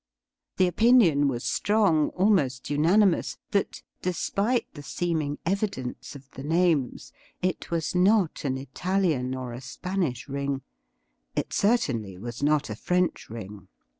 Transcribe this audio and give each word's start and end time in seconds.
The 0.57 0.65
opinion 0.65 1.27
was 1.27 1.43
strong, 1.43 2.09
almost 2.15 2.71
unanimous, 2.71 3.37
that, 3.51 3.83
despite 4.01 4.65
the 4.73 4.81
seeming 4.81 5.37
evidence 5.45 6.15
of 6.15 6.27
the 6.31 6.41
names, 6.41 7.11
it 7.43 7.59
w£is 7.69 7.93
not 7.93 8.43
an 8.43 8.57
Italian 8.57 9.35
or 9.35 9.53
a 9.53 9.61
Spanish 9.61 10.27
ring. 10.27 10.63
It 11.35 11.53
certainly 11.53 12.17
was 12.17 12.41
not 12.41 12.67
a 12.71 12.75
French 12.75 13.29
ring. 13.29 13.67